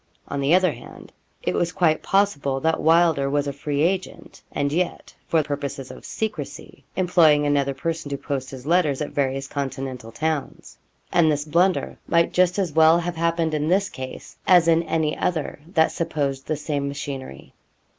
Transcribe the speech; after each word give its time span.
On 0.27 0.39
the 0.39 0.55
other 0.55 0.71
hand, 0.71 1.13
it 1.43 1.53
was 1.53 1.71
quite 1.71 2.01
possible 2.01 2.59
that 2.61 2.81
Wylder 2.81 3.29
was 3.29 3.45
a 3.45 3.53
free 3.53 3.81
agent, 3.83 4.41
and 4.51 4.73
yet, 4.73 5.13
for 5.27 5.43
purposes 5.43 5.91
of 5.91 6.05
secrecy, 6.05 6.83
employing 6.95 7.45
another 7.45 7.75
person 7.75 8.09
to 8.09 8.17
post 8.17 8.49
his 8.49 8.65
letters 8.65 8.99
at 9.01 9.11
various 9.11 9.47
continental 9.47 10.11
towns; 10.11 10.79
and 11.13 11.31
this 11.31 11.45
blunder 11.45 11.99
might 12.07 12.33
just 12.33 12.57
as 12.57 12.71
well 12.73 12.97
have 12.97 13.15
happened 13.15 13.53
in 13.53 13.67
this 13.67 13.89
case, 13.89 14.35
as 14.47 14.67
in 14.67 14.81
any 14.81 15.15
other 15.15 15.59
that 15.71 15.91
supposed 15.91 16.47
the 16.47 16.57
same 16.57 16.87
machinery. 16.87 17.53